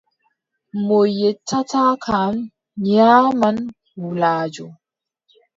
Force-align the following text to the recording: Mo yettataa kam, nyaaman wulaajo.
Mo 0.85 0.99
yettataa 1.19 1.93
kam, 2.03 2.33
nyaaman 2.89 3.57
wulaajo. 4.01 4.67